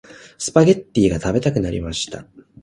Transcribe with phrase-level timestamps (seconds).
[0.39, 2.25] スパゲッティが食べたくなりました。